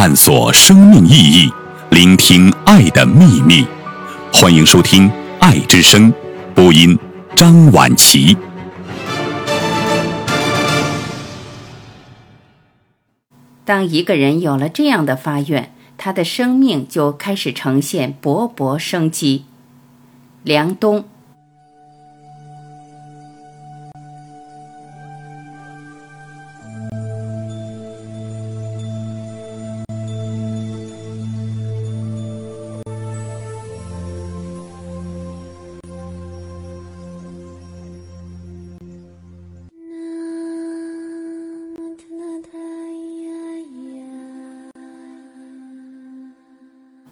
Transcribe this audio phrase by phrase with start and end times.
[0.00, 1.52] 探索生命意义，
[1.90, 3.66] 聆听爱的秘密。
[4.32, 5.06] 欢迎收听
[5.40, 6.10] 《爱之声》，
[6.54, 6.98] 播音
[7.36, 8.34] 张婉琪。
[13.66, 19.44] 当一个人有了这样的发愿，他的生命就开始呈现勃勃生机。
[20.42, 21.04] 梁冬。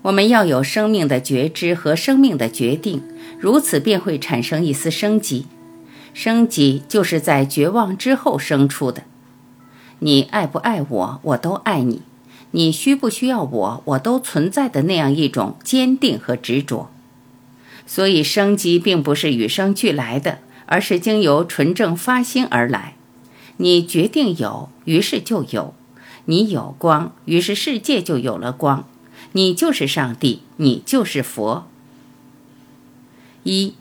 [0.02, 3.02] 我们要有生命的觉知和生命的决定，
[3.38, 5.46] 如此便会产生一丝生机。
[6.14, 9.02] 生机就是在绝望之后生出的。
[10.00, 12.02] 你爱不爱我，我都爱你；
[12.52, 16.90] 你需不需要我，我都存在的那样一种坚定和执着。
[17.86, 22.94] 所以，生机并不是与生俱来的，而是经由纯正发心而来。
[23.56, 25.74] 你决定有，于是就有；
[26.26, 28.86] 你有光，于是世界就有了光。
[29.38, 31.68] 你就是上帝，你就是佛。
[33.44, 33.74] 一，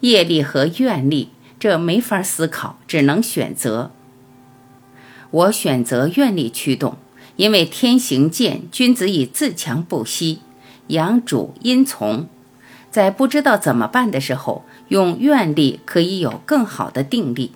[0.00, 1.28] 业力和愿力，
[1.60, 3.90] 这没法思考，只能选择。
[5.30, 6.96] 我选择愿力驱动，
[7.36, 10.38] 因为天行健，君子以自强不息，
[10.86, 12.26] 阳主阴从。
[12.90, 17.52] 在不知道怎么办的时候，用愿力可以有更好的定力。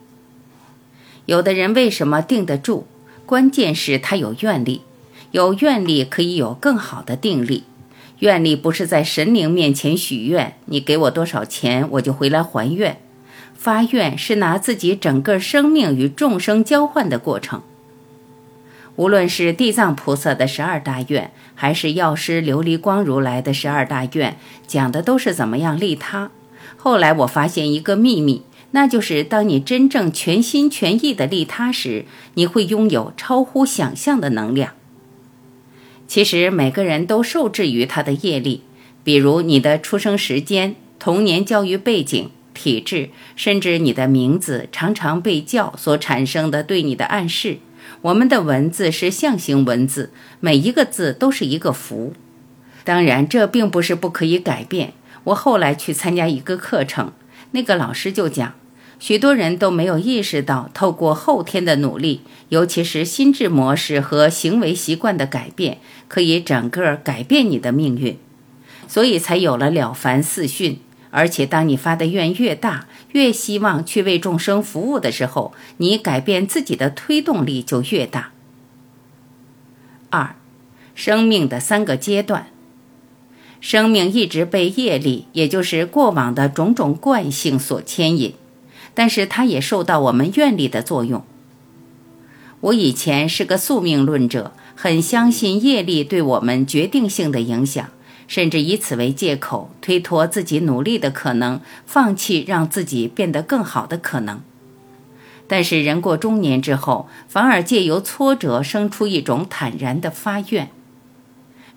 [1.25, 2.85] 有的人为什么定得住？
[3.25, 4.83] 关键是他有愿力。
[5.33, 7.65] 有愿力可以有更好的定力，
[8.19, 12.99] 愿力不是在神灵面前许愿，你给我多少钱我就回来还愿。
[13.55, 17.63] 发愿是拿自己整个生命与众生交换的过程。
[18.97, 24.37] 无论是地藏菩萨的十二大愿，还是药师琉璃光如来的十二大愿，
[24.67, 26.31] 讲的都是怎么样利他。
[26.77, 28.43] 后来我发现一个秘密，
[28.73, 32.05] 那就是当你真正全心全意的利他时，
[32.35, 34.73] 你会拥有超乎想象的能量。
[36.11, 38.65] 其实每个人都受制于他的业力，
[39.05, 47.59] 比如你的出生时间、童年教育背景、体质，甚至你的名字常常被叫所产生的对你的暗示。
[48.01, 52.13] 我们的文字是象形文字，每一个字都是一个符。
[52.83, 54.95] 当然，这并不是不可以改变。
[55.23, 57.13] 我后来去参加一个课程，
[57.53, 58.55] 那个老师就讲。
[59.01, 68.19] 许多人都没有意识到，透过后天的努力，尤其是心智模式和行为习惯的改变，可以整个改变你的命运。
[68.87, 70.79] 所以才有了了凡四训。
[71.13, 78.31] 而且，当你发的愿越大，越希望去为众生服务的时候，你改变自己的推动力就越大。
[80.11, 80.37] 二，
[80.95, 82.49] 生命的三个阶段，
[83.61, 88.35] 生命一直被业力，也就是过往的种种惯性所牵引。
[88.95, 91.25] 但是它也受到我们愿力的作用。
[92.61, 97.89] 我以前是个宿命论者，很相信业力对我们决定性的影响，
[98.29, 104.43] 甚至以此为借口推脱自己努力的可能，放弃让自己变得更好的可能。
[105.47, 110.71] 但是人过中年之后，反而借由挫折生出一种坦然的发愿。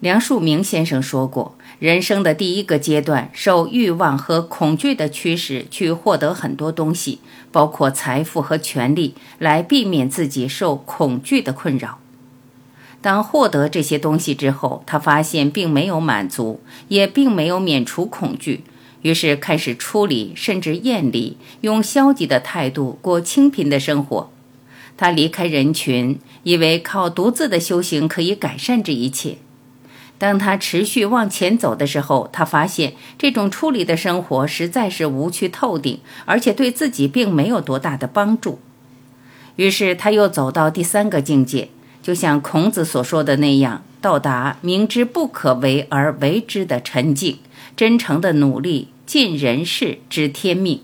[0.04, 1.56] 梁漱溟先生说过。
[1.80, 7.20] 人生的第一个阶段，受欲望和恐惧的驱使，去获得很多东西，
[7.54, 12.00] 包括财富和权利，来避免自己受恐惧的困扰。
[13.00, 16.60] 当获得这些东西之后，他发现并没有满足，
[16.90, 18.66] 也并没有免除恐惧，
[19.04, 24.30] 于是开始出离，甚至厌离，用消极的态度过清贫的生活。
[24.98, 29.38] 他离开人群，以为靠独自的修行可以改善这一切。
[30.24, 38.60] 当他持续往前走的时候，他发现这种出离的生活实在是无趣透顶，而且对自己并没有多大的帮助。
[39.58, 41.68] 于是他又走到第三个境界，
[42.02, 47.40] 就像孔子所说的那样，到达明知不可为而为之的沉静，
[47.76, 50.84] 真诚的努力，尽人事知天命，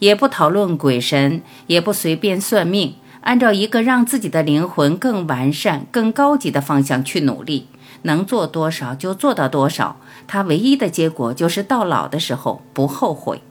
[0.00, 7.68] 也不讨论鬼神，也不随便算命，按照一个让自己的灵魂更完善、更高级的方向去努力。
[8.04, 9.96] 能做多少就做到多少，
[10.26, 13.42] 他唯一的结果就是到老的时候不后悔。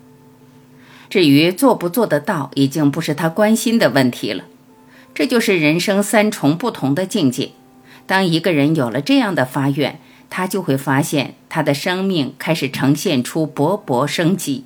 [1.09, 4.45] 至于做不做得到，已经不是他关心的问题了。
[5.13, 7.51] 这就是人生三重不同的境界。
[8.07, 14.65] 当一个人有了这样的发愿，他就会发现他的生命开始呈现出勃勃生机，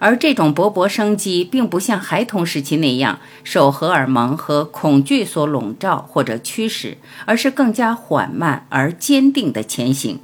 [0.00, 10.18] 而这种勃勃生机，并不像孩童时期那样受荷尔蒙和恐惧所笼罩或者驱使，而是更加缓慢而坚定的前行。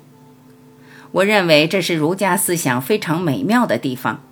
[1.13, 4.23] 我认为这是儒家思想非常美妙的地方。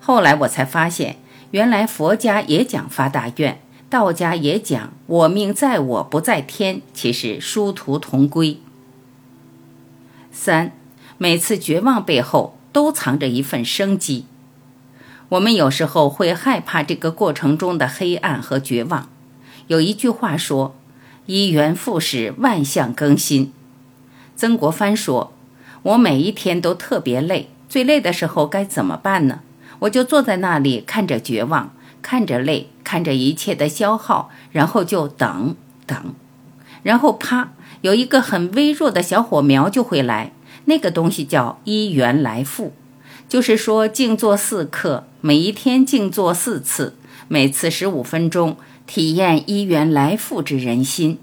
[0.00, 1.16] 后来我才发现，
[1.52, 8.58] 原来佛家也讲发大愿，道家也讲我命在我不在天，其实殊途同归。
[10.32, 10.72] 三，
[11.18, 14.26] 每次绝望背后都藏着一份生机。
[15.30, 19.08] 我们有时候会害怕这个过程中的黑暗和绝望。
[19.66, 20.74] 有一句话说
[21.26, 23.52] ：“一元复始，万象更新。”
[24.34, 25.34] 曾国藩说
[25.82, 29.40] ：“我每一天都特别累，最累的时候该怎么办呢？
[29.80, 35.54] 我就坐在那里，看着绝望，看着累，看着一切的消耗，然后就等
[35.86, 36.14] 等，
[36.82, 37.50] 然后啪，
[37.82, 40.32] 有一个很微弱的小火苗就会来，
[40.64, 42.72] 那个东西叫一元来复。”
[43.28, 46.96] 就是说，静坐四刻，每一天静坐四次，
[47.28, 51.18] 每次十五分钟，体验一元来复之人心。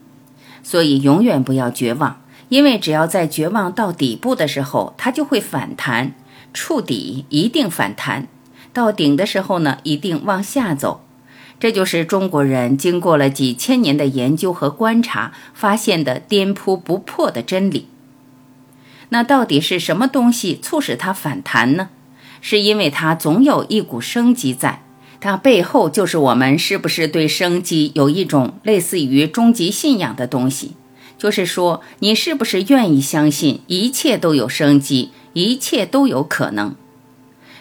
[0.62, 6.12] 所以，永远不要绝望，因为只要在绝望到底部的时候，它就会反弹；
[6.54, 8.28] 触底一定反弹，
[8.72, 11.02] 到顶的时候呢，一定往下走。
[11.60, 17.88] 这就是中国人经过了几千年的研究和观察发现的颠扑不破的真理。
[19.10, 21.90] 那到底是什么东西促使它反弹呢？
[22.48, 24.84] 是因为它总有一股生机在，
[25.20, 30.74] 它背后就是我们是不是对生机有一种类似于终极信仰的东西？
[31.18, 36.76] 就是说，你是不是愿意相信一切都有生机，一切都有可能？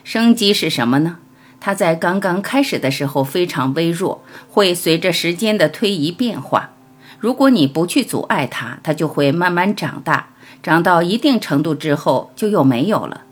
[0.04, 1.16] 生机是什么呢？
[1.58, 6.72] 它在刚刚开始的时候非常微弱，会随着时间的推移变化。
[7.19, 10.28] 如果你不去阻碍它，它就会慢慢长大。
[10.62, 13.22] 长到一定程度之后，就又没有了。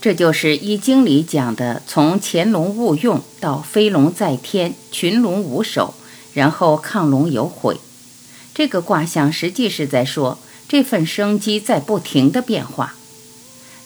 [0.00, 5.94] 这就是《易经》里讲的：从潜龙勿用到飞龙在天，群龙无首，
[6.32, 7.78] 然后亢龙有悔。
[8.54, 12.94] 这个卦象实际是在说，这份生机在不停的变化。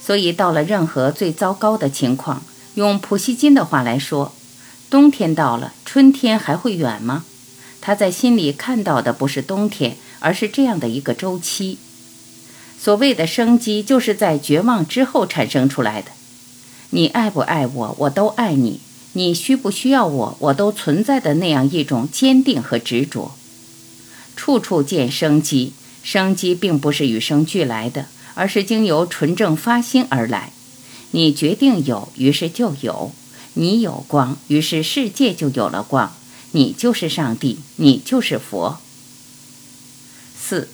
[0.04, 2.42] 所以到了任何最糟糕的情况，
[2.74, 4.34] 用普希金的话来说，
[4.90, 7.24] 冬天到了，春天还会远吗？
[7.80, 11.78] 他在心里看到的不是冬天，而是这样的一个周期。
[12.82, 16.10] 所谓的生机，就是在绝望之后产生出来的。
[16.90, 18.80] 你爱不爱我，我都爱你；
[19.12, 23.36] 你需不需要我，我都存在的那样一种坚定和执着。
[24.34, 30.52] 处处见生机，生机并不是与生俱来的，而是经由纯正发心而来。
[31.12, 33.12] 你决定有，于是就有；
[33.54, 36.12] 你有光，于是世界就有了光。
[36.50, 38.80] 你就是上帝，你就是佛。
[40.36, 40.68] 四。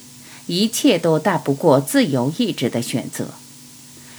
[0.48, 3.28] 一切都大不过自由意志的选择，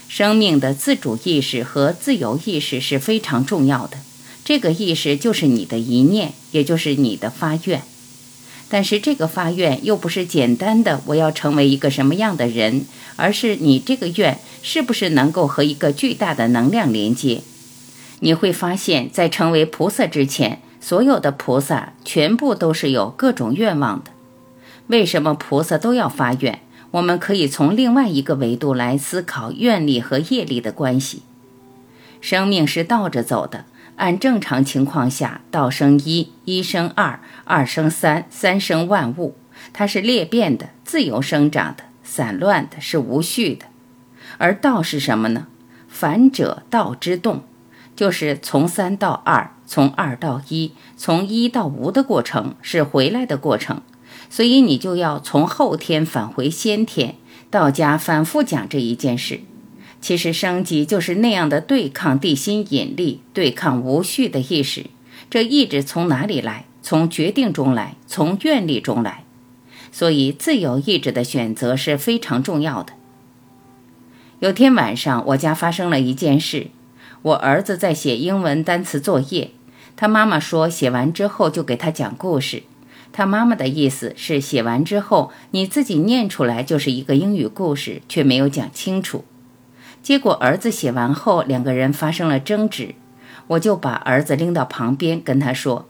[0.08, 3.98] 生命的自主意识和自由意识是非常重要的。
[4.44, 7.82] 这个意识就是你的一念，也就是你的发愿。
[8.68, 12.86] 但是这个发愿又不是简单的“我要成为一个什么样的人”，
[13.16, 17.42] 而是你这个愿是不是能够和一个巨大的能量连接？
[18.20, 24.12] 你会发现在成为菩萨之前，所有的菩萨全部都是有各种愿望的。
[24.90, 26.62] 为什么菩萨都要发愿？
[26.90, 31.22] 我们可以从另外一个维度来思考愿力和业力的关系。
[32.20, 39.36] 生命是倒着走的，按正常情况下，道生一，一生二，二生三，三生万物。
[39.72, 43.66] 它是裂变的，自由生长的，散乱的，是无序的。
[44.38, 45.46] 而道是什么呢？
[45.86, 47.44] 反者道之动，
[47.94, 53.82] 就是从三到二，从二到一，从一到无的过程，是回来的过程。
[54.28, 57.16] 所以你就要从后天返回先天。
[57.50, 59.40] 道家反复讲这一件事，
[60.00, 64.86] 其实升级就是那样的对抗地心引力，对抗无序的意识。
[65.28, 66.66] 这意志从哪里来？
[66.82, 69.24] 从决定中来，从愿力中来。
[69.92, 72.92] 所以自由意志的选择是非常重要的。
[74.38, 76.68] 有天晚上，我家发生了一件事，
[77.22, 79.50] 我儿子在写英文单词作业，
[79.96, 82.62] 他妈妈说写完之后就给他讲故事。
[83.12, 89.24] 他妈妈的意思是，写完之后你自己念出来就是一个英语故事，却没有讲清楚。
[90.02, 92.94] 结果儿子写完后，两个人发生了争执，
[93.48, 95.88] 我就把儿子拎到旁边，跟他说：“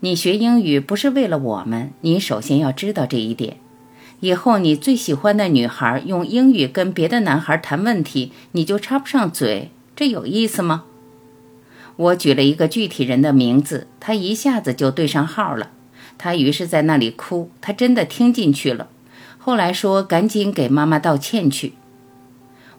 [0.00, 3.56] 你学英语不是为了我们，你首先要知道这一点。
[4.20, 10.84] 以后你最喜欢的女孩用英语跟别的男孩谈问题，你就插不上嘴，这有意思吗？”
[11.96, 15.70] 我举了一个具体人的名字，他一下子就对上号了。
[16.18, 18.88] 他于是在那里哭，他真的听进去了。
[19.38, 21.72] 后来说：“赶紧给妈妈道歉去。”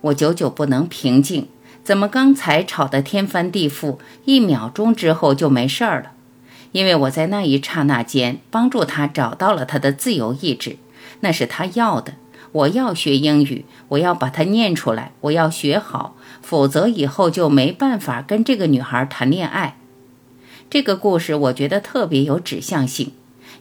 [0.02, 1.48] 我久久不能平静，
[1.84, 6.12] 怎么刚才吵得天翻地覆，一秒钟之后就没事儿了？
[6.72, 10.78] 因为我在那一刹那间帮助他找到了他的自由意志，
[11.22, 12.14] 那是他要的。
[12.52, 19.78] 我要学英语，我要把它念出来，我要学好，否则以后就没办法跟这个女孩谈恋爱。
[20.70, 23.12] 这个故事我觉得特别有指向性。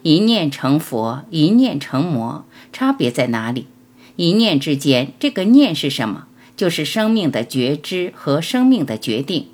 [0.02, 3.67] 一念成佛，一念成魔，差别在哪里？
[4.17, 6.26] 一念之间，这个念是什么？
[6.57, 9.47] 就是生命的觉知和生命的决定。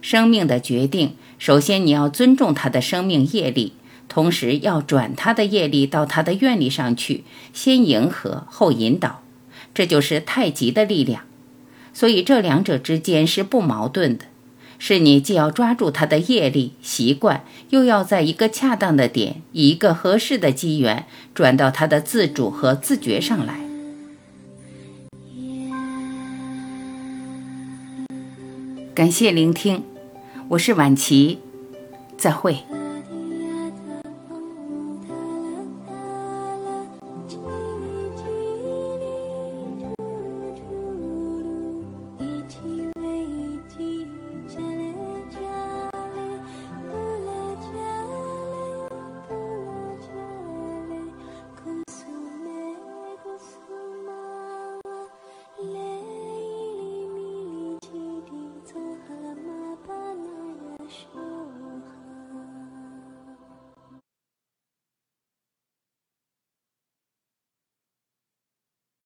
[0.00, 3.74] 生命的决定，首先你要尊重他的生命业力，
[4.08, 9.22] 同时要转他的业力到他的愿力上去，先迎合后引导，
[9.74, 11.24] 这就是太极的力量。
[11.94, 14.24] 所以这两者之间是不矛盾的，
[14.84, 23.60] 是你既要抓住他的业力习惯，又要在一个恰当的点，以一个合适的机缘转到他的自主和自觉上来。
[28.92, 29.84] 感谢聆听，
[30.48, 31.38] 我是晚琪，
[32.18, 32.56] 再会。